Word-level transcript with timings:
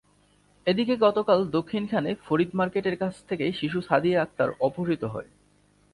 এদিকে 0.67 0.93
গতকাল 0.97 1.39
দক্ষিণখানে 1.47 2.09
ফরিদ 2.25 2.51
মার্কেটের 2.53 2.95
কাছ 2.97 3.13
থেকে 3.29 3.45
শিশু 3.51 3.79
সাদিয়া 3.81 4.19
আক্তার 4.21 4.49
অপহৃত 4.59 5.03
হয়। 5.05 5.29